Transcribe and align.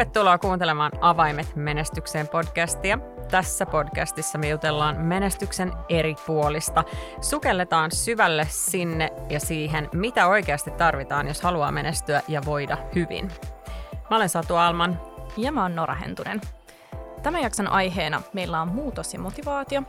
Tervetuloa 0.00 0.38
kuuntelemaan 0.38 0.92
Avaimet 1.00 1.56
menestykseen 1.56 2.28
podcastia. 2.28 2.98
Tässä 3.30 3.66
podcastissa 3.66 4.38
me 4.38 4.48
jutellaan 4.48 5.00
menestyksen 5.00 5.72
eri 5.88 6.14
puolista. 6.26 6.84
Sukelletaan 7.20 7.90
syvälle 7.90 8.46
sinne 8.50 9.10
ja 9.28 9.40
siihen, 9.40 9.88
mitä 9.94 10.26
oikeasti 10.26 10.70
tarvitaan, 10.70 11.28
jos 11.28 11.42
haluaa 11.42 11.72
menestyä 11.72 12.22
ja 12.28 12.40
voida 12.46 12.78
hyvin. 12.94 13.30
Mä 14.10 14.16
olen 14.16 14.28
Satu 14.28 14.56
Alman. 14.56 15.00
Ja 15.36 15.52
mä 15.52 15.62
oon 15.62 15.76
Nora 15.76 15.94
Hentunen. 15.94 16.40
Tämän 17.22 17.42
jakson 17.42 17.68
aiheena 17.68 18.22
meillä 18.32 18.60
on 18.60 18.68
muutos 18.68 19.14
ja 19.14 19.20
motivaatio. 19.20 19.82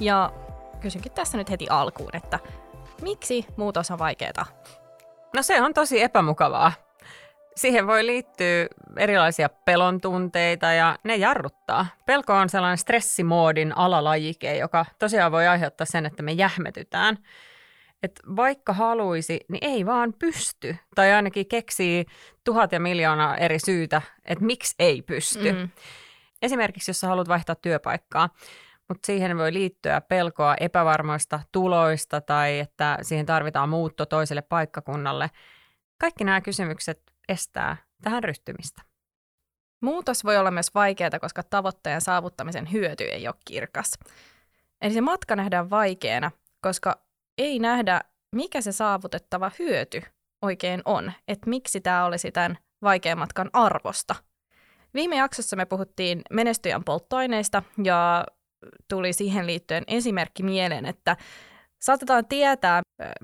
Ja 0.00 0.32
kysynkin 0.80 1.12
tässä 1.12 1.38
nyt 1.38 1.50
heti 1.50 1.66
alkuun, 1.70 2.16
että 2.16 2.38
miksi 3.02 3.46
muutos 3.56 3.90
on 3.90 3.98
vaikeaa? 3.98 4.46
No 5.36 5.42
se 5.42 5.62
on 5.62 5.74
tosi 5.74 6.02
epämukavaa 6.02 6.85
siihen 7.56 7.86
voi 7.86 8.06
liittyä 8.06 8.66
erilaisia 8.96 9.48
pelon 9.48 10.00
tunteita 10.00 10.72
ja 10.72 10.98
ne 11.04 11.16
jarruttaa. 11.16 11.86
Pelko 12.06 12.32
on 12.32 12.48
sellainen 12.48 12.78
stressimoodin 12.78 13.76
alalajike, 13.76 14.56
joka 14.56 14.86
tosiaan 14.98 15.32
voi 15.32 15.46
aiheuttaa 15.46 15.84
sen, 15.84 16.06
että 16.06 16.22
me 16.22 16.32
jähmetytään. 16.32 17.18
Et 18.02 18.20
vaikka 18.36 18.72
haluisi, 18.72 19.40
niin 19.48 19.64
ei 19.64 19.86
vaan 19.86 20.12
pysty. 20.18 20.76
Tai 20.94 21.12
ainakin 21.12 21.46
keksii 21.46 22.06
tuhat 22.44 22.72
ja 22.72 22.80
miljoonaa 22.80 23.36
eri 23.36 23.58
syytä, 23.58 24.02
että 24.24 24.44
miksi 24.44 24.74
ei 24.78 25.02
pysty. 25.02 25.52
Mm. 25.52 25.68
Esimerkiksi 26.42 26.90
jos 26.90 27.00
sä 27.00 27.08
haluat 27.08 27.28
vaihtaa 27.28 27.54
työpaikkaa, 27.54 28.28
mutta 28.88 29.06
siihen 29.06 29.38
voi 29.38 29.52
liittyä 29.52 30.00
pelkoa 30.00 30.54
epävarmoista 30.60 31.40
tuloista 31.52 32.20
tai 32.20 32.58
että 32.58 32.98
siihen 33.02 33.26
tarvitaan 33.26 33.68
muutto 33.68 34.06
toiselle 34.06 34.42
paikkakunnalle. 34.42 35.30
Kaikki 35.98 36.24
nämä 36.24 36.40
kysymykset 36.40 37.02
estää 37.28 37.76
tähän 38.02 38.24
ryhtymistä. 38.24 38.82
Muutos 39.82 40.24
voi 40.24 40.36
olla 40.36 40.50
myös 40.50 40.74
vaikeaa, 40.74 41.20
koska 41.20 41.42
tavoitteen 41.42 42.00
saavuttamisen 42.00 42.72
hyöty 42.72 43.04
ei 43.04 43.28
ole 43.28 43.34
kirkas. 43.44 43.98
Eli 44.80 44.94
se 44.94 45.00
matka 45.00 45.36
nähdään 45.36 45.70
vaikeana, 45.70 46.30
koska 46.60 47.00
ei 47.38 47.58
nähdä, 47.58 48.00
mikä 48.34 48.60
se 48.60 48.72
saavutettava 48.72 49.50
hyöty 49.58 50.02
oikein 50.42 50.82
on, 50.84 51.12
että 51.28 51.50
miksi 51.50 51.80
tämä 51.80 52.04
olisi 52.04 52.32
tämän 52.32 52.58
vaikean 52.82 53.18
matkan 53.18 53.50
arvosta. 53.52 54.14
Viime 54.94 55.16
jaksossa 55.16 55.56
me 55.56 55.64
puhuttiin 55.64 56.22
menestyjän 56.30 56.84
polttoaineista 56.84 57.62
ja 57.84 58.26
tuli 58.88 59.12
siihen 59.12 59.46
liittyen 59.46 59.84
esimerkki 59.86 60.42
mieleen, 60.42 60.86
että 60.86 61.16
Saatetaan 61.78 62.26
tietää, 62.26 62.82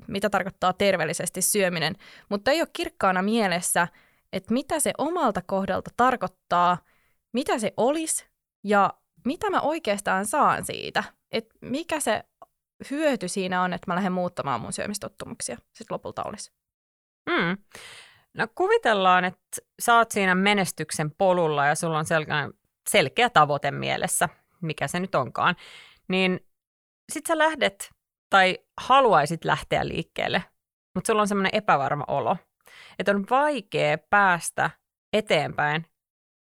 mitä 0.08 0.30
tarkoittaa 0.30 0.72
terveellisesti 0.72 1.42
syöminen, 1.42 1.94
mutta 2.28 2.50
ei 2.50 2.60
ole 2.60 2.68
kirkkaana 2.72 3.22
mielessä, 3.22 3.88
että 4.32 4.54
mitä 4.54 4.80
se 4.80 4.92
omalta 4.98 5.42
kohdalta 5.46 5.90
tarkoittaa, 5.96 6.78
mitä 7.32 7.58
se 7.58 7.72
olisi 7.76 8.26
ja 8.64 8.94
mitä 9.24 9.50
mä 9.50 9.60
oikeastaan 9.60 10.26
saan 10.26 10.64
siitä. 10.64 11.04
Että 11.32 11.54
mikä 11.60 12.00
se 12.00 12.24
hyöty 12.90 13.28
siinä 13.28 13.62
on, 13.62 13.72
että 13.72 13.90
mä 13.90 13.94
lähden 13.94 14.12
muuttamaan 14.12 14.60
mun 14.60 14.72
syömistottumuksia 14.72 15.56
sitten 15.56 15.94
lopulta 15.94 16.22
olisi. 16.24 16.52
Mm. 17.30 17.56
No 18.34 18.46
kuvitellaan, 18.54 19.24
että 19.24 19.40
sä 19.82 19.96
oot 19.96 20.10
siinä 20.10 20.34
menestyksen 20.34 21.10
polulla 21.10 21.66
ja 21.66 21.74
sulla 21.74 21.98
on 21.98 22.04
selkeä, 22.04 22.50
selkeä 22.90 23.30
tavoite 23.30 23.70
mielessä, 23.70 24.28
mikä 24.60 24.88
se 24.88 25.00
nyt 25.00 25.14
onkaan, 25.14 25.56
niin 26.08 26.46
sit 27.12 27.26
sä 27.26 27.38
lähdet 27.38 27.90
tai 28.32 28.58
haluaisit 28.80 29.44
lähteä 29.44 29.88
liikkeelle, 29.88 30.44
mutta 30.94 31.06
sulla 31.06 31.22
on 31.22 31.28
semmoinen 31.28 31.54
epävarma 31.54 32.04
olo, 32.08 32.36
että 32.98 33.12
on 33.12 33.26
vaikea 33.30 33.98
päästä 33.98 34.70
eteenpäin, 35.12 35.86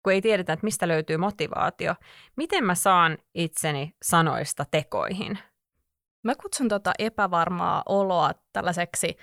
kun 0.03 0.13
ei 0.13 0.21
tiedetä, 0.21 0.53
että 0.53 0.65
mistä 0.65 0.89
löytyy 0.89 1.17
motivaatio. 1.17 1.95
Miten 2.37 2.65
mä 2.65 2.75
saan 2.75 3.19
itseni 3.35 3.95
sanoista 4.03 4.65
tekoihin? 4.71 5.39
Mä 6.25 6.35
kutsun 6.35 6.69
tota 6.69 6.93
epävarmaa 6.99 7.83
oloa 7.87 8.31
tällaiseksi 8.53 9.17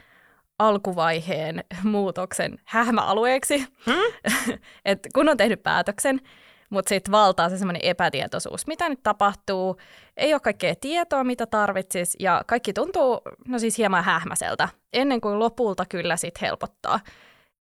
alkuvaiheen 0.59 1.63
muutoksen 1.83 2.59
hähmäalueeksi. 2.65 3.67
Hmm? 3.85 4.33
Et 4.85 4.99
kun 5.13 5.29
on 5.29 5.37
tehnyt 5.37 5.63
päätöksen, 5.63 6.21
mutta 6.69 6.89
sitten 6.89 7.11
valtaa 7.11 7.49
se 7.49 7.57
semmoinen 7.57 7.85
epätietoisuus. 7.85 8.67
Mitä 8.67 8.89
nyt 8.89 9.03
tapahtuu? 9.03 9.77
Ei 10.17 10.33
ole 10.33 10.39
kaikkea 10.39 10.75
tietoa, 10.81 11.23
mitä 11.23 11.45
tarvitsis, 11.45 12.15
ja 12.19 12.43
kaikki 12.47 12.73
tuntuu, 12.73 13.21
no 13.47 13.59
siis 13.59 13.77
hieman 13.77 14.03
hähmäseltä, 14.03 14.69
ennen 14.93 15.21
kuin 15.21 15.39
lopulta 15.39 15.85
kyllä 15.89 16.17
sitten 16.17 16.47
helpottaa. 16.47 16.99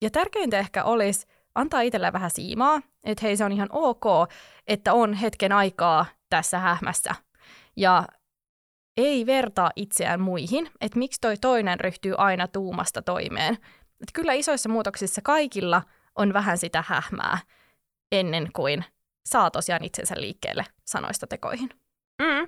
Ja 0.02 0.10
tärkeintä 0.10 0.60
ehkä 0.60 0.84
olisi 0.84 1.28
antaa 1.56 1.82
itselleen 1.82 2.14
vähän 2.14 2.32
siimaa, 2.32 2.82
että 3.04 3.26
hei 3.26 3.38
se 3.38 3.46
on 3.46 3.52
ihan 3.52 3.70
ok, 3.72 4.04
että 4.68 4.94
on 4.94 5.14
hetken 5.14 5.52
aikaa 5.52 6.06
tässä 6.30 6.60
hähmässä. 6.60 7.16
Ja 7.78 8.06
ei 8.98 9.26
vertaa 9.26 9.72
itseään 9.76 10.22
muihin, 10.22 10.70
että 10.81 11.00
miksi 11.00 11.22
toi 11.22 11.38
toinen 11.38 11.80
ryhtyy 11.80 12.16
aina 12.18 12.48
tuumasta 12.48 13.02
toimeen. 13.02 13.54
Että 14.02 14.14
kyllä 14.14 14.34
isoissa 14.34 14.70
muutoksissa 14.70 15.22
kaikilla 15.22 15.81
on 16.16 16.34
vähän 16.34 16.58
sitä 16.58 16.84
hähmää 16.88 17.38
ennen 18.12 18.50
kuin 18.56 18.86
saa 19.25 19.52
tosiaan 19.52 19.84
itsensä 19.84 20.16
liikkeelle 20.18 20.66
sanoista 20.86 21.28
tekoihin. 21.28 21.70
Mm. 22.22 22.47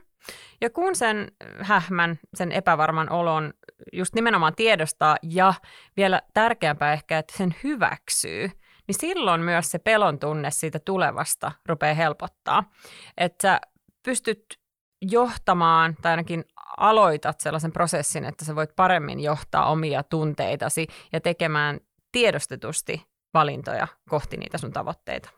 Ja 0.61 0.69
kun 0.69 0.95
sen 0.95 1.31
hähmän, 1.59 2.19
sen 2.33 2.51
epävarman 2.51 3.09
olon 3.11 3.53
just 3.93 4.15
nimenomaan 4.15 4.55
tiedostaa 4.55 5.17
ja 5.23 5.53
vielä 5.97 6.21
tärkeämpää 6.33 6.93
ehkä, 6.93 7.17
että 7.17 7.37
sen 7.37 7.55
hyväksyy, 7.63 8.51
niin 8.87 8.95
silloin 8.99 9.41
myös 9.41 9.71
se 9.71 9.79
pelon 9.79 10.19
tunne 10.19 10.51
siitä 10.51 10.79
tulevasta 10.79 11.51
rupeaa 11.65 11.93
helpottaa. 11.93 12.63
Että 13.17 13.47
sä 13.47 13.61
pystyt 14.03 14.45
johtamaan 15.01 15.95
tai 16.01 16.11
ainakin 16.11 16.45
aloitat 16.77 17.39
sellaisen 17.39 17.71
prosessin, 17.71 18.25
että 18.25 18.45
sä 18.45 18.55
voit 18.55 18.75
paremmin 18.75 19.19
johtaa 19.19 19.65
omia 19.65 20.03
tunteitasi 20.03 20.87
ja 21.13 21.21
tekemään 21.21 21.79
tiedostetusti 22.11 23.05
valintoja 23.33 23.87
kohti 24.09 24.37
niitä 24.37 24.57
sun 24.57 24.73
tavoitteita. 24.73 25.29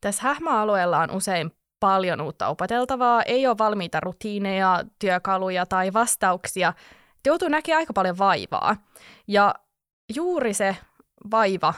Tässä 0.00 0.22
hähmäalueella 0.22 0.98
on 0.98 1.10
usein 1.10 1.50
paljon 1.80 2.20
uutta 2.20 2.48
opeteltavaa, 2.48 3.22
ei 3.22 3.46
ole 3.46 3.58
valmiita 3.58 4.00
rutiineja, 4.00 4.84
työkaluja 4.98 5.66
tai 5.66 5.92
vastauksia. 5.92 6.72
Joutuu 7.26 7.48
näkemään 7.48 7.78
aika 7.78 7.92
paljon 7.92 8.18
vaivaa. 8.18 8.76
Ja 9.28 9.54
juuri 10.14 10.54
se 10.54 10.76
vaiva, 11.30 11.74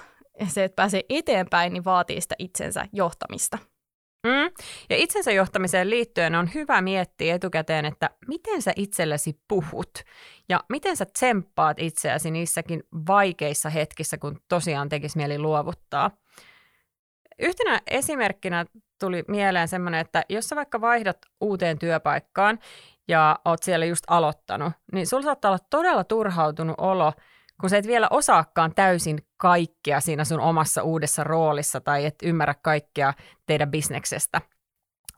se, 0.49 0.65
että 0.65 0.77
pääsee 0.77 1.03
eteenpäin, 1.09 1.73
niin 1.73 1.85
vaatii 1.85 2.21
sitä 2.21 2.35
itsensä 2.39 2.87
johtamista. 2.93 3.59
Mm. 4.27 4.51
Ja 4.91 4.97
itsensä 4.97 5.33
johtamiseen 5.33 5.91
liittyen 5.91 6.35
on 6.35 6.55
hyvä 6.55 6.81
miettiä 6.81 7.35
etukäteen, 7.35 7.85
että 7.85 8.11
miten 8.29 8.63
sä 8.63 8.73
itsellesi 8.77 9.41
puhut 9.49 9.91
ja 10.49 10.61
miten 10.69 10.97
sä 10.97 11.05
tsemppaat 11.05 11.79
itseäsi 11.81 12.31
niissäkin 12.31 12.83
vaikeissa 13.07 13.71
hetkissä, 13.71 14.19
kun 14.19 14.41
tosiaan 14.49 14.89
tekisi 14.89 15.17
mieli 15.17 15.39
luovuttaa. 15.39 16.11
Yhtenä 17.39 17.81
esimerkkinä 17.91 18.65
tuli 19.01 19.25
mieleen 19.29 19.69
semmoinen, 19.69 20.01
että 20.01 20.23
jos 20.29 20.49
sä 20.49 20.57
vaikka 20.57 20.81
vaihdat 20.81 21.19
uuteen 21.41 21.79
työpaikkaan 21.79 22.59
ja 23.09 23.39
oot 23.45 23.63
siellä 23.63 23.87
just 23.87 24.05
aloittanut, 24.07 24.73
niin 24.93 25.07
sulla 25.07 25.23
saattaa 25.23 25.51
olla 25.51 25.65
todella 25.71 26.05
turhautunut 26.05 26.75
olo, 26.79 27.13
kun 27.61 27.71
sä 27.71 27.77
et 27.77 27.87
vielä 27.87 28.09
osaakaan 28.11 28.75
täysin 28.75 29.19
kaikkea 29.37 30.01
siinä 30.01 30.25
sun 30.25 30.41
omassa 30.41 30.83
uudessa 30.83 31.25
roolissa 31.25 31.81
tai 31.81 32.05
et 32.05 32.15
ymmärrä 32.23 32.55
kaikkea 32.63 33.15
teidän 33.47 33.71
bisneksestä. 33.71 34.41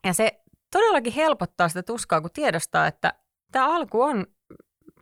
Ja 0.04 0.14
se 0.14 0.40
todellakin 0.72 1.12
helpottaa 1.12 1.68
sitä 1.68 1.82
tuskaa, 1.82 2.20
kun 2.20 2.30
tiedostaa, 2.30 2.86
että 2.86 3.12
tämä 3.52 3.76
alku 3.76 4.02
on 4.02 4.26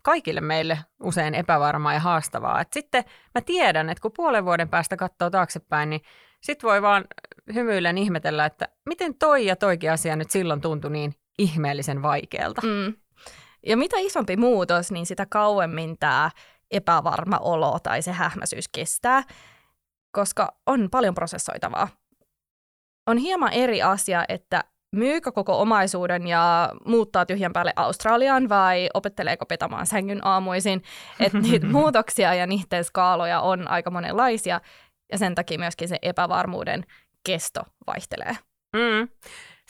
kaikille 0.02 0.40
meille 0.40 0.78
usein 1.02 1.34
epävarmaa 1.34 1.94
ja 1.94 2.00
haastavaa. 2.00 2.60
Et 2.60 2.72
sitten 2.72 3.04
mä 3.34 3.40
tiedän, 3.40 3.90
että 3.90 4.02
kun 4.02 4.12
puolen 4.16 4.44
vuoden 4.44 4.68
päästä 4.68 4.96
katsoo 4.96 5.30
taaksepäin, 5.30 5.90
niin 5.90 6.00
sitten 6.42 6.70
voi 6.70 6.82
vaan 6.82 7.04
hymyillen 7.54 7.98
ihmetellä, 7.98 8.46
että 8.46 8.68
miten 8.86 9.14
toi 9.14 9.46
ja 9.46 9.56
toikin 9.56 9.92
asia 9.92 10.16
nyt 10.16 10.30
silloin 10.30 10.60
tuntui 10.60 10.90
niin 10.90 11.14
ihmeellisen 11.38 12.02
vaikealta. 12.02 12.62
Mm. 12.62 12.94
Ja 13.66 13.76
mitä 13.76 13.96
isompi 13.98 14.36
muutos, 14.36 14.92
niin 14.92 15.06
sitä 15.06 15.26
kauemmin 15.26 15.98
tämä 15.98 16.30
epävarma 16.70 17.38
olo 17.38 17.78
tai 17.82 18.02
se 18.02 18.12
hähmäisyys 18.12 18.68
kestää, 18.68 19.22
koska 20.12 20.56
on 20.66 20.88
paljon 20.90 21.14
prosessoitavaa. 21.14 21.88
On 23.06 23.16
hieman 23.16 23.52
eri 23.52 23.82
asia, 23.82 24.24
että 24.28 24.64
myykö 24.96 25.32
koko 25.32 25.60
omaisuuden 25.60 26.26
ja 26.26 26.72
muuttaa 26.86 27.26
tyhjän 27.26 27.52
päälle 27.52 27.72
Australiaan 27.76 28.48
vai 28.48 28.88
opetteleeko 28.94 29.46
petamaan 29.46 29.86
sängyn 29.86 30.26
aamuisin. 30.26 30.82
Että 31.20 31.38
niitä 31.38 31.66
muutoksia 31.76 32.34
ja 32.34 32.46
niiden 32.46 32.84
skaaloja 32.84 33.40
on 33.40 33.68
aika 33.68 33.90
monenlaisia 33.90 34.60
ja 35.12 35.18
sen 35.18 35.34
takia 35.34 35.58
myöskin 35.58 35.88
se 35.88 35.98
epävarmuuden 36.02 36.84
kesto 37.26 37.60
vaihtelee. 37.86 38.36
Mm. 38.76 39.08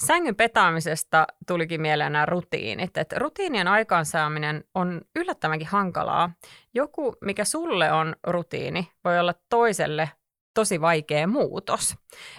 Sängyn 0.07 0.37
petaamisesta 0.37 1.27
tulikin 1.47 1.81
mieleen 1.81 2.13
nämä 2.13 2.27
rutiinit. 2.27 2.97
Että 2.97 3.19
rutiinien 3.19 3.69
aikaansaaminen 3.69 4.65
on 4.75 5.01
yllättävänkin 5.17 5.69
hankalaa. 5.69 6.31
Joku, 6.75 7.17
mikä 7.21 7.45
sulle 7.45 7.93
on 7.93 8.17
rutiini, 8.27 8.89
voi 9.05 9.19
olla 9.19 9.35
toiselle 9.49 10.11
tosi 10.55 10.81
vaikea 10.81 11.27
muutos. 11.27 11.95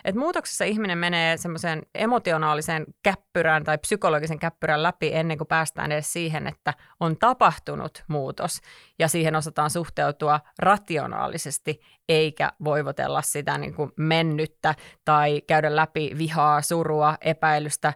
Et 0.06 0.16
muutoksessa 0.16 0.66
ihminen 0.66 0.98
menee 0.98 1.38
semmoiseen 1.38 1.82
emotionaaliseen 1.96 2.86
käppyrään 3.04 3.64
tai 3.64 3.78
psykologisen 3.78 4.40
käppyrän 4.40 4.84
läpi 4.84 5.10
ennen 5.14 5.38
kuin 5.38 5.48
päästään 5.48 5.92
edes 5.92 6.14
siihen, 6.14 6.48
että 6.48 6.74
on 7.00 7.18
tapahtunut 7.18 8.04
muutos 8.08 8.60
ja 9.00 9.08
siihen 9.08 9.36
osataan 9.36 9.70
suhteutua 9.70 10.40
rationaalisesti 10.60 11.82
eikä 12.10 12.52
voivotella 12.64 13.22
sitä 13.22 13.58
niin 13.58 13.74
kuin 13.74 13.92
mennyttä 13.98 14.76
tai 15.06 15.42
käydä 15.48 15.76
läpi 15.76 16.12
vihaa, 16.18 16.62
surua, 16.62 17.18
epäilystä, 17.22 17.94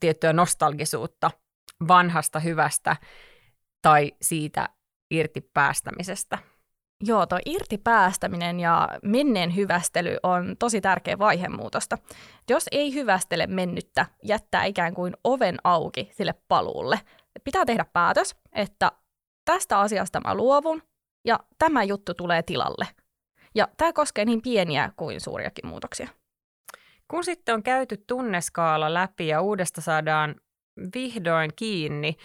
tiettyä 0.00 0.32
nostalgisuutta 0.32 1.30
vanhasta 1.88 2.40
hyvästä 2.40 2.96
tai 3.82 4.12
siitä 4.22 4.68
irti 5.10 5.40
päästämisestä. 5.40 6.38
Joo, 7.06 7.26
tuo 7.26 7.38
irti 7.46 7.78
päästäminen 7.78 8.60
ja 8.60 8.88
menneen 9.02 9.56
hyvästely 9.56 10.16
on 10.22 10.56
tosi 10.58 10.80
tärkeä 10.80 11.18
vaihe 11.18 11.48
muutosta. 11.48 11.98
Jos 12.50 12.64
ei 12.72 12.94
hyvästele 12.94 13.46
mennyttä, 13.46 14.06
jättää 14.22 14.64
ikään 14.64 14.94
kuin 14.94 15.16
oven 15.24 15.56
auki 15.64 16.10
sille 16.12 16.34
paluulle. 16.48 17.00
Pitää 17.44 17.64
tehdä 17.64 17.84
päätös, 17.92 18.36
että 18.52 18.92
tästä 19.44 19.78
asiasta 19.78 20.20
mä 20.20 20.34
luovun 20.34 20.82
ja 21.24 21.40
tämä 21.58 21.82
juttu 21.82 22.14
tulee 22.14 22.42
tilalle. 22.42 22.86
Ja 23.54 23.68
tämä 23.76 23.92
koskee 23.92 24.24
niin 24.24 24.42
pieniä 24.42 24.92
kuin 24.96 25.20
suuriakin 25.20 25.66
muutoksia. 25.66 26.08
Kun 27.08 27.24
sitten 27.24 27.54
on 27.54 27.62
käyty 27.62 28.04
tunneskaala 28.06 28.94
läpi 28.94 29.28
ja 29.28 29.40
uudesta 29.40 29.80
saadaan 29.80 30.34
vihdoin 30.94 31.50
kiinni, 31.56 32.16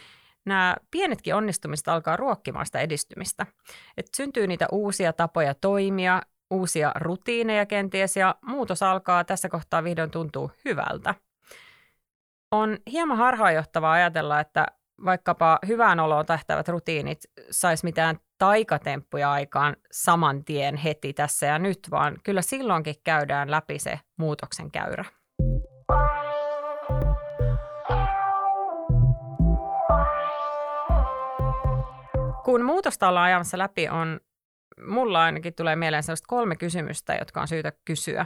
nämä 0.49 0.75
pienetkin 0.91 1.35
onnistumiset 1.35 1.87
alkaa 1.87 2.15
ruokkimaan 2.15 2.65
sitä 2.65 2.79
edistymistä. 2.79 3.45
Et 3.97 4.05
syntyy 4.17 4.47
niitä 4.47 4.67
uusia 4.71 5.13
tapoja 5.13 5.53
toimia, 5.53 6.21
uusia 6.49 6.91
rutiineja 6.95 7.65
kenties 7.65 8.17
ja 8.17 8.35
muutos 8.41 8.83
alkaa 8.83 9.23
tässä 9.23 9.49
kohtaa 9.49 9.83
vihdoin 9.83 10.11
tuntuu 10.11 10.51
hyvältä. 10.65 11.15
On 12.51 12.77
hieman 12.91 13.17
harhaanjohtavaa 13.17 13.93
ajatella, 13.93 14.39
että 14.39 14.65
vaikkapa 15.05 15.59
hyvään 15.67 15.99
oloon 15.99 16.25
tähtävät 16.25 16.67
rutiinit 16.67 17.19
saisi 17.51 17.85
mitään 17.85 18.19
taikatemppuja 18.37 19.31
aikaan 19.31 19.75
saman 19.91 20.45
tien 20.45 20.75
heti 20.75 21.13
tässä 21.13 21.45
ja 21.45 21.59
nyt, 21.59 21.79
vaan 21.91 22.17
kyllä 22.23 22.41
silloinkin 22.41 22.95
käydään 23.03 23.51
läpi 23.51 23.79
se 23.79 23.99
muutoksen 24.17 24.71
käyrä. 24.71 25.05
Kun 32.49 32.65
muutosta 32.65 33.09
ollaan 33.09 33.25
ajamassa 33.25 33.57
läpi, 33.57 33.89
on 33.89 34.19
mulla 34.85 35.23
ainakin 35.23 35.53
tulee 35.53 35.75
mieleen 35.75 36.03
sellaista 36.03 36.27
kolme 36.27 36.55
kysymystä, 36.55 37.15
jotka 37.15 37.41
on 37.41 37.47
syytä 37.47 37.71
kysyä. 37.85 38.25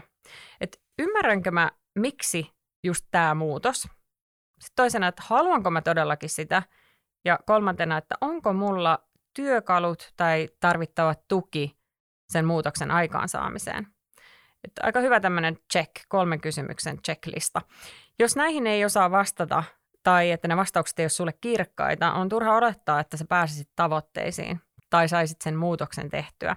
Et 0.62 0.82
ymmärränkö 1.00 1.52
mä, 1.52 1.72
miksi 2.00 2.52
just 2.84 3.06
tämä 3.12 3.36
muutos? 3.36 3.82
Sitten 3.82 4.76
toisena, 4.76 5.08
että 5.08 5.24
haluanko 5.26 5.72
mä 5.72 5.82
todellakin 5.82 6.30
sitä? 6.30 6.64
Ja 7.26 7.40
kolmantena, 7.46 7.98
että 7.98 8.16
onko 8.22 8.54
mulla 8.54 9.00
työkalut 9.36 10.14
tai 10.16 10.50
tarvittava 10.60 11.16
tuki 11.28 11.78
sen 12.30 12.46
muutoksen 12.46 12.92
aikaansaamiseen? 12.92 13.88
Että 14.64 14.82
aika 14.84 15.00
hyvä 15.00 15.20
tämmöinen 15.20 15.58
check, 15.74 15.92
kolmen 16.10 16.42
kysymyksen 16.42 17.02
checklista. 17.02 17.62
Jos 18.20 18.36
näihin 18.36 18.68
ei 18.68 18.86
osaa 18.86 19.12
vastata 19.12 19.64
tai 20.04 20.32
että 20.32 20.48
ne 20.48 20.58
vastaukset 20.58 21.00
ei 21.00 21.04
ole 21.04 21.10
sulle 21.10 21.34
kirkkaita, 21.42 22.14
on 22.14 22.30
turha 22.30 22.56
odottaa, 22.56 23.00
että 23.00 23.18
sä 23.18 23.26
pääsisit 23.30 23.70
tavoitteisiin 23.76 24.62
tai 24.90 25.10
saisit 25.10 25.42
sen 25.42 25.56
muutoksen 25.56 26.10
tehtyä. 26.10 26.56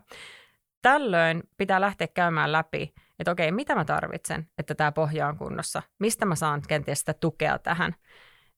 Tällöin 0.83 1.43
pitää 1.57 1.81
lähteä 1.81 2.09
käymään 2.09 2.53
läpi, 2.53 2.95
että 3.19 3.31
okei, 3.31 3.53
mitä 3.53 3.75
mä 3.75 3.85
tarvitsen, 3.85 4.49
että 4.59 4.75
tämä 4.75 4.93
pohja 4.93 5.29
on 5.29 5.37
kunnossa, 5.37 5.83
mistä 5.99 6.27
mä 6.27 6.35
saan 6.35 6.63
kenties 6.69 6.99
sitä 6.99 7.15
tukea 7.15 7.59
tähän. 7.59 7.95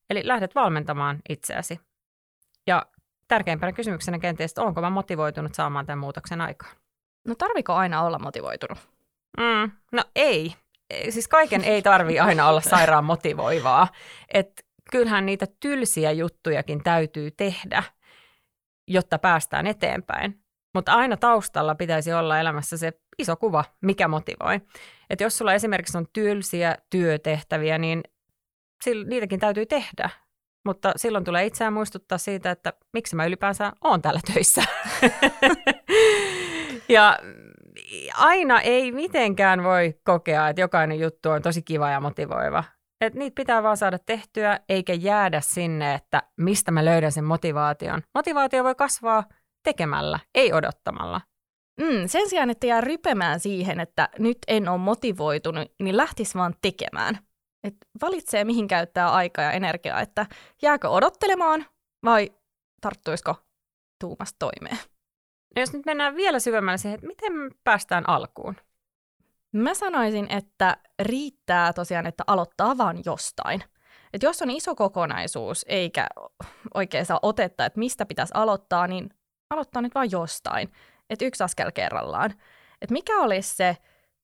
Eli 0.09 0.27
lähdet 0.27 0.55
valmentamaan 0.55 1.19
itseäsi. 1.29 1.79
Ja 2.67 2.85
tärkeimpänä 3.27 3.71
kysymyksenä 3.71 4.19
kenties, 4.19 4.51
että 4.51 4.61
onko 4.61 4.81
mä 4.81 4.89
motivoitunut 4.89 5.55
saamaan 5.55 5.85
tämän 5.85 5.99
muutoksen 5.99 6.41
aikaan. 6.41 6.75
No 7.27 7.35
tarviko 7.35 7.73
aina 7.73 8.01
olla 8.01 8.19
motivoitunut? 8.19 8.77
Mm, 9.37 9.71
no 9.91 10.03
ei. 10.15 10.55
Siis 11.09 11.27
kaiken 11.27 11.63
ei 11.63 11.81
tarvi 11.81 12.19
aina 12.19 12.49
olla 12.49 12.61
sairaan 12.61 13.05
motivoivaa. 13.05 13.87
Et 14.33 14.65
kyllähän 14.91 15.25
niitä 15.25 15.45
tylsiä 15.59 16.11
juttujakin 16.11 16.83
täytyy 16.83 17.31
tehdä, 17.31 17.83
jotta 18.87 19.19
päästään 19.19 19.67
eteenpäin. 19.67 20.43
Mutta 20.73 20.93
aina 20.93 21.17
taustalla 21.17 21.75
pitäisi 21.75 22.13
olla 22.13 22.39
elämässä 22.39 22.77
se 22.77 22.93
iso 23.19 23.35
kuva, 23.35 23.63
mikä 23.81 24.07
motivoi. 24.07 24.61
Et 25.09 25.21
jos 25.21 25.37
sulla 25.37 25.53
esimerkiksi 25.53 25.97
on 25.97 26.07
tylsiä 26.13 26.75
työtehtäviä, 26.89 27.77
niin 27.77 28.03
niitäkin 29.05 29.39
täytyy 29.39 29.65
tehdä. 29.65 30.09
Mutta 30.65 30.91
silloin 30.95 31.23
tulee 31.23 31.45
itseään 31.45 31.73
muistuttaa 31.73 32.17
siitä, 32.17 32.51
että 32.51 32.73
miksi 32.93 33.15
mä 33.15 33.25
ylipäänsä 33.25 33.73
oon 33.81 34.01
täällä 34.01 34.19
töissä. 34.33 34.63
ja 36.89 37.19
aina 38.17 38.61
ei 38.61 38.91
mitenkään 38.91 39.63
voi 39.63 39.99
kokea, 40.03 40.49
että 40.49 40.61
jokainen 40.61 40.99
juttu 40.99 41.29
on 41.29 41.41
tosi 41.41 41.61
kiva 41.61 41.89
ja 41.89 41.99
motivoiva. 41.99 42.63
Et 43.01 43.13
niitä 43.13 43.35
pitää 43.35 43.63
vaan 43.63 43.77
saada 43.77 43.99
tehtyä, 43.99 44.59
eikä 44.69 44.93
jäädä 44.93 45.41
sinne, 45.41 45.93
että 45.93 46.23
mistä 46.37 46.71
mä 46.71 46.85
löydän 46.85 47.11
sen 47.11 47.23
motivaation. 47.23 48.01
Motivaatio 48.15 48.63
voi 48.63 48.75
kasvaa 48.75 49.23
tekemällä, 49.63 50.19
ei 50.35 50.53
odottamalla. 50.53 51.21
Mm, 51.79 52.07
sen 52.07 52.29
sijaan, 52.29 52.49
että 52.49 52.67
jää 52.67 52.81
rypemään 52.81 53.39
siihen, 53.39 53.79
että 53.79 54.09
nyt 54.19 54.37
en 54.47 54.69
ole 54.69 54.77
motivoitunut, 54.77 55.71
niin 55.81 55.97
lähtisi 55.97 56.37
vaan 56.37 56.55
tekemään. 56.61 57.17
Et 57.63 57.75
valitsee, 58.01 58.43
mihin 58.43 58.67
käyttää 58.67 59.11
aikaa 59.11 59.45
ja 59.45 59.51
energiaa, 59.51 60.01
että 60.01 60.25
jääkö 60.61 60.89
odottelemaan 60.89 61.65
vai 62.05 62.31
tarttuisiko 62.81 63.35
tuumasta 64.01 64.35
toimeen. 64.39 64.77
No 65.55 65.61
jos 65.61 65.73
nyt 65.73 65.85
mennään 65.85 66.15
vielä 66.15 66.39
syvemmälle 66.39 66.77
siihen, 66.77 66.95
että 66.95 67.07
miten 67.07 67.33
päästään 67.63 68.09
alkuun? 68.09 68.55
Mä 69.51 69.73
sanoisin, 69.73 70.27
että 70.31 70.77
riittää 71.01 71.73
tosiaan, 71.73 72.05
että 72.05 72.23
aloittaa 72.27 72.77
vaan 72.77 72.97
jostain. 73.05 73.63
Et 74.13 74.23
jos 74.23 74.41
on 74.41 74.49
iso 74.49 74.75
kokonaisuus 74.75 75.65
eikä 75.67 76.07
oikein 76.73 77.05
saa 77.05 77.19
otetta, 77.21 77.65
että 77.65 77.79
mistä 77.79 78.05
pitäisi 78.05 78.31
aloittaa, 78.35 78.87
niin 78.87 79.09
aloittaa 79.49 79.81
nyt 79.81 79.95
vaan 79.95 80.11
jostain. 80.11 80.71
Että 81.09 81.25
yksi 81.25 81.43
askel 81.43 81.71
kerrallaan. 81.71 82.33
Että 82.81 82.93
mikä 82.93 83.19
olisi 83.19 83.55
se 83.55 83.77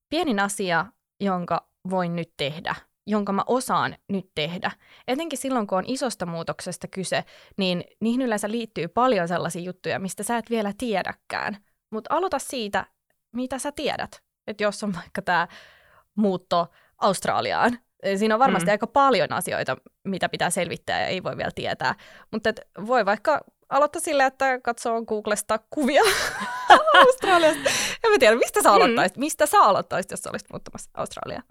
pienin 0.09 0.39
asia, 0.39 0.85
jonka 1.19 1.69
voin 1.89 2.15
nyt 2.15 2.33
tehdä, 2.37 2.75
jonka 3.07 3.33
mä 3.33 3.43
osaan 3.47 3.95
nyt 4.09 4.31
tehdä. 4.35 4.71
Etenkin 5.07 5.39
silloin, 5.39 5.67
kun 5.67 5.77
on 5.77 5.83
isosta 5.87 6.25
muutoksesta 6.25 6.87
kyse, 6.87 7.23
niin 7.57 7.83
niihin 8.01 8.21
yleensä 8.21 8.51
liittyy 8.51 8.87
paljon 8.87 9.27
sellaisia 9.27 9.61
juttuja, 9.61 9.99
mistä 9.99 10.23
sä 10.23 10.37
et 10.37 10.49
vielä 10.49 10.73
tiedäkään. 10.77 11.57
Mutta 11.91 12.15
aloita 12.15 12.39
siitä, 12.39 12.85
mitä 13.31 13.59
sä 13.59 13.71
tiedät. 13.71 14.24
Että 14.47 14.63
jos 14.63 14.83
on 14.83 14.93
vaikka 14.93 15.21
tämä 15.21 15.47
muutto 16.15 16.71
Australiaan, 16.97 17.79
eh, 18.03 18.19
siinä 18.19 18.35
on 18.35 18.39
varmasti 18.39 18.65
mm. 18.65 18.71
aika 18.71 18.87
paljon 18.87 19.33
asioita, 19.33 19.77
mitä 20.03 20.29
pitää 20.29 20.49
selvittää 20.49 21.01
ja 21.01 21.07
ei 21.07 21.23
voi 21.23 21.37
vielä 21.37 21.51
tietää. 21.55 21.95
Mutta 22.31 22.49
voi 22.87 23.05
vaikka 23.05 23.41
aloittaa 23.69 24.01
sillä, 24.01 24.25
että 24.25 24.59
katsoo 24.59 25.05
Googlesta 25.05 25.59
kuvia 25.69 26.01
Australiasta. 27.05 27.69
En 28.03 28.11
mä 28.11 28.17
tiedä, 28.19 28.35
mistä 28.35 28.61
sä 28.63 28.69
mm. 28.69 28.75
aloittaisit, 28.75 29.17
mm. 29.17 29.19
mistä 29.19 29.45
sä 29.45 29.59
aloittaisit, 29.59 30.11
jos 30.11 30.27
olisit 30.27 30.49
muuttamassa 30.49 30.91
Australiaan? 30.93 31.43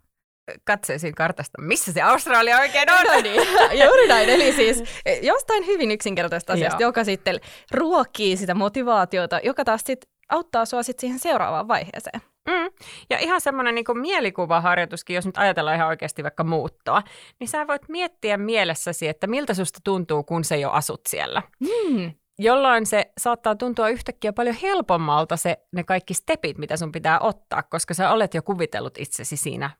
katsoisin 0.64 1.14
kartasta, 1.14 1.60
missä 1.60 1.92
se 1.92 2.02
Australia 2.02 2.58
oikein 2.58 2.90
on. 2.90 3.04
No 3.14 3.20
niin, 3.20 3.42
juuri 3.84 4.08
näin. 4.08 4.28
Eli 4.28 4.52
siis 4.52 4.82
eh, 5.06 5.22
jostain 5.22 5.66
hyvin 5.66 5.90
yksinkertaisesta 5.90 6.52
asiasta, 6.52 6.82
joka 6.82 7.04
sitten 7.04 7.40
ruokkii 7.70 8.36
sitä 8.36 8.54
motivaatiota, 8.54 9.40
joka 9.42 9.64
taas 9.64 9.82
sitten 9.86 10.10
auttaa 10.28 10.64
sua 10.64 10.82
sitten 10.82 11.00
siihen 11.00 11.18
seuraavaan 11.18 11.68
vaiheeseen. 11.68 12.20
Mm. 12.48 12.70
Ja 13.10 13.18
ihan 13.18 13.40
semmoinen 13.40 13.74
niin 13.74 13.98
mielikuvaharjoituskin, 14.00 15.14
jos 15.14 15.26
nyt 15.26 15.38
ajatellaan 15.38 15.76
ihan 15.76 15.88
oikeasti 15.88 16.22
vaikka 16.22 16.44
muuttoa, 16.44 17.02
niin 17.40 17.48
sä 17.48 17.66
voit 17.66 17.88
miettiä 17.88 18.36
mielessäsi, 18.36 19.08
että 19.08 19.26
miltä 19.26 19.54
susta 19.54 19.80
tuntuu, 19.84 20.22
kun 20.22 20.44
se 20.44 20.56
jo 20.56 20.70
asut 20.70 21.00
siellä. 21.08 21.42
Mm. 21.60 22.12
Jolloin 22.38 22.86
se 22.86 23.12
saattaa 23.18 23.56
tuntua 23.56 23.88
yhtäkkiä 23.88 24.32
paljon 24.32 24.56
helpommalta 24.62 25.36
se, 25.36 25.56
ne 25.72 25.84
kaikki 25.84 26.14
stepit, 26.14 26.58
mitä 26.58 26.76
sun 26.76 26.92
pitää 26.92 27.20
ottaa, 27.20 27.62
koska 27.62 27.94
sä 27.94 28.10
olet 28.10 28.34
jo 28.34 28.42
kuvitellut 28.42 28.98
itsesi 28.98 29.36
siinä 29.36 29.70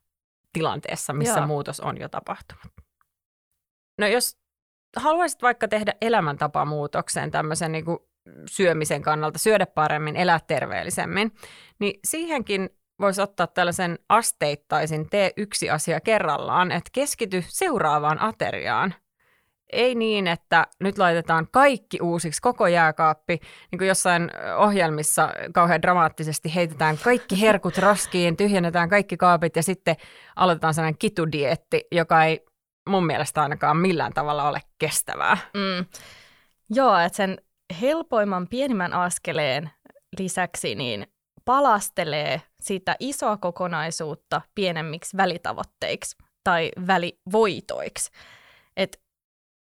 tilanteessa, 0.52 1.12
missä 1.12 1.40
Joo. 1.40 1.46
muutos 1.46 1.80
on 1.80 2.00
jo 2.00 2.08
tapahtunut. 2.08 2.66
No 3.98 4.06
jos 4.06 4.38
haluaisit 4.96 5.42
vaikka 5.42 5.68
tehdä 5.68 5.94
elämäntapamuutoksen 6.00 7.30
tämmöisen 7.30 7.72
niin 7.72 7.84
kuin 7.84 7.98
syömisen 8.50 9.02
kannalta, 9.02 9.38
syödä 9.38 9.66
paremmin, 9.66 10.16
elää 10.16 10.40
terveellisemmin, 10.46 11.32
niin 11.78 12.00
siihenkin 12.04 12.70
voisi 13.00 13.22
ottaa 13.22 13.46
tällaisen 13.46 13.98
asteittaisin 14.08 15.10
tee 15.10 15.30
yksi 15.36 15.70
asia 15.70 16.00
kerrallaan, 16.00 16.72
että 16.72 16.90
keskity 16.92 17.44
seuraavaan 17.48 18.22
ateriaan. 18.22 18.94
ei 19.72 19.94
niin, 19.94 20.26
että 20.26 20.66
nyt 20.80 20.98
laitetaan 20.98 21.48
kaikki 21.52 21.98
uusiksi, 22.02 22.42
koko 22.42 22.66
jääkaappi, 22.66 23.40
niin 23.70 23.78
kuin 23.78 23.88
jossain 23.88 24.30
ohjelmissa 24.56 25.32
kauhean 25.54 25.82
dramaattisesti 25.82 26.54
heitetään 26.54 26.98
kaikki 27.04 27.40
herkut 27.40 27.78
roskiin, 27.78 28.36
tyhjennetään 28.36 28.88
kaikki 28.88 29.16
kaapit 29.16 29.56
ja 29.56 29.62
sitten 29.62 29.96
aloitetaan 30.36 30.74
sellainen 30.74 30.98
kitudietti, 30.98 31.84
joka 31.92 32.24
ei 32.24 32.46
mun 32.88 33.06
mielestä 33.06 33.42
ainakaan 33.42 33.76
millään 33.76 34.12
tavalla 34.12 34.48
ole 34.48 34.60
kestävää. 34.78 35.36
Mm. 35.54 35.86
Joo, 36.70 36.98
että 36.98 37.16
sen 37.16 37.38
helpoimman 37.80 38.48
pienimmän 38.48 38.92
askeleen 38.92 39.70
lisäksi 40.18 40.74
niin 40.74 41.06
palastelee 41.44 42.42
sitä 42.60 42.96
isoa 43.00 43.36
kokonaisuutta 43.36 44.40
pienemmiksi 44.54 45.16
välitavoitteiksi 45.16 46.16
tai 46.44 46.70
välivoitoiksi. 46.86 48.10
Et 48.76 49.00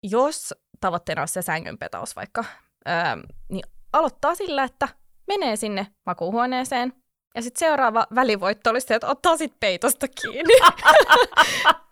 jos 0.02 0.54
tavoitteena 0.80 1.22
on 1.22 1.28
se 1.28 1.42
sängynpetaus 1.42 2.16
vaikka, 2.16 2.44
ää, 2.84 3.18
niin 3.48 3.64
aloittaa 3.92 4.34
sillä, 4.34 4.64
että 4.64 4.88
menee 5.28 5.56
sinne 5.56 5.86
makuuhuoneeseen 6.06 6.92
ja 7.34 7.42
sitten 7.42 7.58
seuraava 7.58 8.06
välivoitto 8.14 8.70
olisi 8.70 8.86
se, 8.86 8.94
että 8.94 9.08
ottaa 9.08 9.36
sitten 9.36 9.60
peitosta 9.60 10.06
kiinni. 10.08 10.54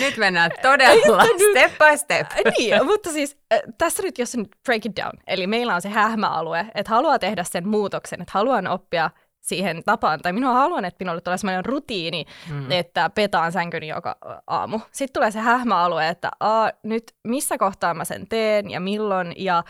Nyt 0.00 0.16
mennään 0.16 0.50
todella 0.62 1.24
step 1.50 1.78
by 1.78 1.96
step. 1.96 2.26
niin, 2.58 2.86
mutta 2.86 3.10
siis 3.10 3.36
tässä 3.78 4.02
nyt, 4.02 4.18
jos 4.18 4.36
nyt 4.36 4.48
break 4.64 4.86
it 4.86 4.96
down, 4.96 5.12
eli 5.26 5.46
meillä 5.46 5.74
on 5.74 5.82
se 5.82 5.88
hähmäalue, 5.88 6.66
että 6.74 6.90
haluaa 6.90 7.18
tehdä 7.18 7.44
sen 7.44 7.68
muutoksen, 7.68 8.20
että 8.20 8.32
haluan 8.34 8.66
oppia 8.66 9.10
siihen 9.40 9.82
tapaan, 9.84 10.20
tai 10.20 10.32
minua 10.32 10.52
haluan, 10.52 10.84
että 10.84 11.04
minulle 11.04 11.20
tulee 11.20 11.38
sellainen 11.38 11.64
rutiini, 11.64 12.24
mm. 12.50 12.70
että 12.70 13.10
petaan 13.10 13.52
sänkyni 13.52 13.88
joka 13.88 14.16
aamu. 14.46 14.80
Sitten 14.92 15.12
tulee 15.12 15.30
se 15.30 15.38
hähmäalue, 15.40 16.08
että 16.08 16.30
a, 16.40 16.68
nyt 16.82 17.14
missä 17.24 17.58
kohtaa 17.58 17.94
mä 17.94 18.04
sen 18.04 18.28
teen 18.28 18.70
ja 18.70 18.80
milloin 18.80 19.32
ja 19.36 19.64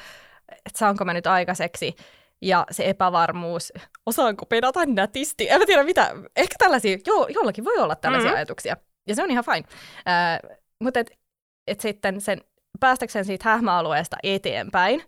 että 0.49 0.79
saanko 0.79 1.05
mä 1.05 1.15
nyt 1.15 1.27
aikaiseksi. 1.27 1.97
Ja 2.43 2.67
se 2.71 2.89
epävarmuus, 2.89 3.73
osaanko 4.07 4.47
pedata 4.47 4.87
nätisti, 4.87 5.51
en 5.51 5.59
mä 5.59 5.67
tiedä 5.67 5.83
mitä, 5.85 6.15
ehkä 6.37 6.55
tällaisia, 6.59 6.99
jo, 7.07 7.27
jollakin 7.27 7.65
voi 7.65 7.77
olla 7.79 7.97
tällaisia 7.97 8.31
mm. 8.31 8.37
ajatuksia. 8.37 8.77
Ja 9.09 9.15
se 9.15 9.23
on 9.23 9.31
ihan 9.31 9.45
fine. 9.45 9.65
Äh, 10.09 10.59
mutta 10.81 11.01
et, 11.01 11.19
et 11.67 11.81
sitten 11.81 12.21
sen, 12.21 12.41
päästäkseen 12.81 13.25
siitä 13.25 13.49
hähmäalueesta 13.49 14.17
eteenpäin, 14.23 15.03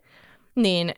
niin 0.57 0.95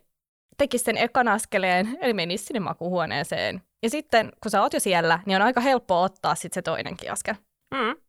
tekisi 0.58 0.84
sen 0.84 0.96
ekan 0.96 1.28
askeleen, 1.28 1.98
eli 2.00 2.12
menisi 2.12 2.44
sinne 2.44 2.60
makuhuoneeseen. 2.60 3.62
Ja 3.82 3.90
sitten, 3.90 4.32
kun 4.42 4.50
sä 4.50 4.62
oot 4.62 4.72
jo 4.72 4.80
siellä, 4.80 5.20
niin 5.26 5.36
on 5.36 5.42
aika 5.42 5.60
helppo 5.60 6.02
ottaa 6.02 6.34
sitten 6.34 6.54
se 6.54 6.62
toinenkin 6.62 7.12
askel. 7.12 7.34
Mm. 7.74 8.05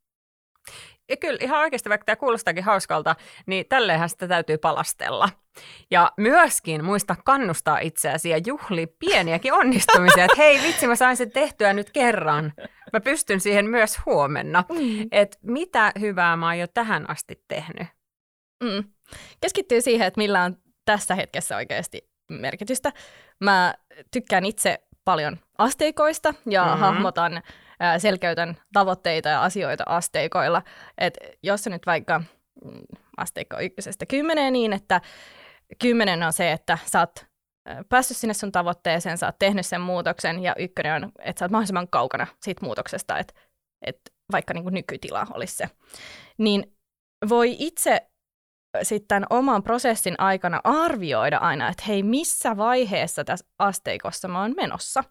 Ja 1.10 1.18
kyllä 1.18 1.38
ihan 1.42 1.60
oikeasti, 1.60 1.90
vaikka 1.90 2.06
tämä 2.06 2.16
kuulostaakin 2.16 2.64
hauskalta, 2.64 3.16
niin 3.46 3.66
tälleenhän 3.70 4.10
sitä 4.10 4.28
täytyy 4.28 4.58
palastella. 4.58 5.30
Ja 5.92 6.12
myöskin 6.18 6.86
muista 6.86 7.16
kannustaa 7.26 7.80
itseäsi 7.80 8.30
ja 8.30 8.38
juhli 8.46 8.88
pieniäkin 8.88 9.54
onnistumisia, 9.54 10.26
että 10.26 10.38
hei 10.38 10.62
vitsi, 10.62 10.88
mä 10.88 10.96
sain 10.96 11.18
sen 11.18 11.32
tehtyä 11.32 11.74
nyt 11.74 11.90
kerran. 11.90 12.54
Mä 12.94 13.00
pystyn 13.00 13.40
siihen 13.40 13.70
myös 13.70 14.00
huomenna. 14.06 14.64
Mm. 14.70 15.08
Että 15.12 15.38
mitä 15.42 15.92
hyvää 16.00 16.36
mä 16.36 16.46
oon 16.46 16.60
jo 16.60 16.68
tähän 16.68 17.10
asti 17.10 17.44
tehnyt. 17.48 17.88
Mm. 18.64 18.84
Keskittyy 19.42 19.82
siihen, 19.82 20.08
että 20.08 20.18
millä 20.18 20.44
on 20.44 20.58
tässä 20.86 21.16
hetkessä 21.16 21.56
oikeasti 21.56 22.10
merkitystä. 22.30 22.92
Mä 23.40 23.74
tykkään 24.12 24.46
itse 24.46 24.80
paljon 25.06 25.38
asteikoista 25.58 26.34
ja 26.50 26.66
mm-hmm. 26.66 26.80
hahmotan, 26.80 27.42
selkeytän 27.98 28.57
tavoitteita 28.74 29.29
ja 29.29 29.43
asioita 29.43 29.84
asteikoilla. 29.88 30.62
Et 30.98 31.17
jos 31.43 31.65
nyt 31.67 31.86
vaikka 31.86 32.19
mm, 32.19 32.81
asteikko 33.17 33.60
ykkösestä 33.60 34.05
kymmeneen 34.05 34.53
niin, 34.53 34.74
että 34.74 35.01
kymmenen 35.81 36.24
on 36.24 36.34
se, 36.34 36.51
että 36.51 36.77
sä 36.86 37.00
oot 37.00 37.25
päässyt 37.89 38.17
sinne 38.17 38.34
sun 38.34 38.51
tavoitteeseen, 38.51 39.17
sä 39.17 39.25
oot 39.25 39.39
tehnyt 39.39 39.65
sen 39.65 39.81
muutoksen 39.81 40.43
ja 40.43 40.55
ykkönen 40.60 41.03
on, 41.03 41.12
että 41.19 41.39
sä 41.39 41.46
oot 41.46 41.51
mahdollisimman 41.51 41.88
kaukana 41.88 42.27
siitä 42.41 42.65
muutoksesta, 42.65 43.17
että, 43.19 43.34
että 43.81 44.12
vaikka 44.31 44.53
niin 44.53 44.63
kuin 44.63 44.74
nykytila 44.74 45.27
olisi 45.34 45.55
se. 45.55 45.69
Niin 46.38 46.77
voi 47.29 47.55
itse 47.60 48.07
sitten 48.84 49.25
oman 49.29 49.63
prosessin 49.63 50.15
aikana 50.19 50.62
arvioida 50.63 51.38
aina, 51.38 51.69
että 51.69 51.84
hei, 51.88 52.03
missä 52.03 52.57
vaiheessa 52.57 53.24
tässä 53.24 53.46
asteikossa 53.60 54.27
mä 54.27 54.41
oon 54.41 54.53
menossa. 54.55 55.03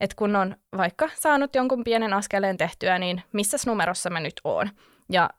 Että 0.00 0.16
kun 0.16 0.36
on 0.36 0.56
vaikka 0.76 1.08
saanut 1.14 1.54
jonkun 1.54 1.84
pienen 1.84 2.12
askeleen 2.12 2.56
tehtyä, 2.56 2.98
niin 2.98 3.22
missä 3.32 3.56
numerossa 3.66 4.10
mä 4.10 4.20
nyt 4.20 4.40
oon. 4.44 4.70
Ja 5.12 5.30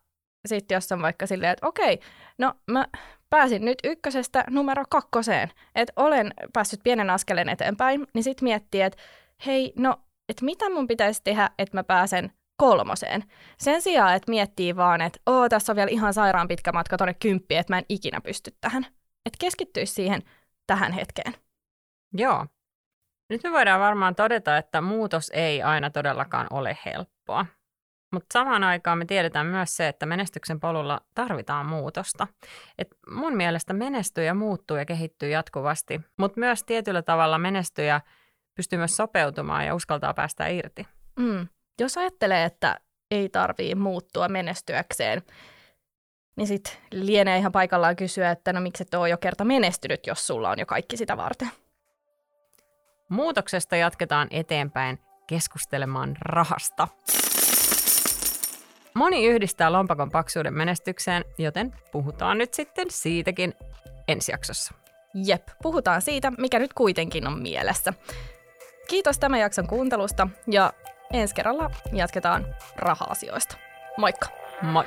sitten 0.46 0.74
jos 0.74 0.92
on 0.92 1.02
vaikka 1.02 1.26
silleen, 1.26 1.52
että 1.52 1.66
okei, 1.66 2.00
no 2.38 2.54
mä 2.70 2.86
pääsin 3.30 3.64
nyt 3.64 3.78
ykkösestä 3.84 4.44
numero 4.50 4.84
kakkoseen, 4.90 5.50
että 5.74 5.92
olen 5.96 6.34
päässyt 6.52 6.80
pienen 6.84 7.10
askeleen 7.10 7.48
eteenpäin, 7.48 8.06
niin 8.14 8.24
sitten 8.24 8.44
miettii, 8.44 8.80
että 8.80 9.02
hei, 9.46 9.72
no, 9.76 9.96
että 10.28 10.44
mitä 10.44 10.70
mun 10.70 10.86
pitäisi 10.86 11.20
tehdä, 11.24 11.50
että 11.58 11.76
mä 11.76 11.84
pääsen 11.84 12.32
kolmoseen. 12.56 13.24
Sen 13.58 13.82
sijaan, 13.82 14.14
että 14.14 14.30
miettii 14.30 14.76
vaan, 14.76 15.00
että 15.00 15.18
Oo, 15.26 15.48
tässä 15.48 15.72
on 15.72 15.76
vielä 15.76 15.90
ihan 15.90 16.14
sairaan 16.14 16.48
pitkä 16.48 16.72
matka 16.72 16.96
tuonne 16.96 17.14
kymppiin, 17.14 17.60
että 17.60 17.72
mä 17.72 17.78
en 17.78 17.84
ikinä 17.88 18.20
pysty 18.20 18.56
tähän. 18.60 18.86
Että 19.26 19.36
keskittyisi 19.38 19.94
siihen 19.94 20.22
tähän 20.66 20.92
hetkeen. 20.92 21.34
Joo. 22.12 22.46
Nyt 23.28 23.42
me 23.42 23.52
voidaan 23.52 23.80
varmaan 23.80 24.14
todeta, 24.14 24.56
että 24.56 24.80
muutos 24.80 25.30
ei 25.34 25.62
aina 25.62 25.90
todellakaan 25.90 26.46
ole 26.50 26.78
helppoa. 26.86 27.46
Mutta 28.12 28.32
samaan 28.32 28.64
aikaan 28.64 28.98
me 28.98 29.04
tiedetään 29.04 29.46
myös 29.46 29.76
se, 29.76 29.88
että 29.88 30.06
menestyksen 30.06 30.60
polulla 30.60 31.00
tarvitaan 31.14 31.66
muutosta. 31.66 32.26
Et 32.78 32.88
mun 33.10 33.36
mielestä 33.36 33.72
menestyjä 33.72 34.34
muuttuu 34.34 34.76
ja 34.76 34.84
kehittyy 34.84 35.30
jatkuvasti, 35.30 36.00
mutta 36.18 36.40
myös 36.40 36.64
tietyllä 36.64 37.02
tavalla 37.02 37.38
menestyjä 37.38 38.00
pystyy 38.54 38.78
myös 38.78 38.96
sopeutumaan 38.96 39.66
ja 39.66 39.74
uskaltaa 39.74 40.14
päästä 40.14 40.46
irti. 40.46 40.86
Mm. 41.18 41.48
Jos 41.80 41.98
ajattelee, 41.98 42.44
että 42.44 42.80
ei 43.10 43.28
tarvii 43.28 43.74
muuttua 43.74 44.28
menestyäkseen, 44.28 45.22
niin 46.36 46.46
sitten 46.46 46.72
lienee 46.92 47.38
ihan 47.38 47.52
paikallaan 47.52 47.96
kysyä, 47.96 48.30
että 48.30 48.52
no 48.52 48.60
miksi 48.60 48.82
et 48.82 48.94
ole 48.94 49.08
jo 49.08 49.18
kerta 49.18 49.44
menestynyt, 49.44 50.06
jos 50.06 50.26
sulla 50.26 50.50
on 50.50 50.58
jo 50.58 50.66
kaikki 50.66 50.96
sitä 50.96 51.16
varten. 51.16 51.50
Muutoksesta 53.12 53.76
jatketaan 53.76 54.28
eteenpäin 54.30 54.98
keskustelemaan 55.26 56.16
rahasta. 56.20 56.88
Moni 58.94 59.26
yhdistää 59.26 59.72
lompakon 59.72 60.10
paksuuden 60.10 60.54
menestykseen, 60.54 61.24
joten 61.38 61.72
puhutaan 61.92 62.38
nyt 62.38 62.54
sitten 62.54 62.86
siitäkin 62.90 63.54
ensi 64.08 64.32
jaksossa. 64.32 64.74
Jep, 65.14 65.48
puhutaan 65.62 66.02
siitä, 66.02 66.32
mikä 66.38 66.58
nyt 66.58 66.72
kuitenkin 66.72 67.26
on 67.26 67.42
mielessä. 67.42 67.92
Kiitos 68.88 69.18
tämän 69.18 69.40
jakson 69.40 69.66
kuuntelusta 69.66 70.28
ja 70.50 70.72
ensi 71.12 71.34
kerralla 71.34 71.70
jatketaan 71.92 72.46
raha-asioista. 72.76 73.56
Moikka! 73.98 74.26
Moi! 74.62 74.84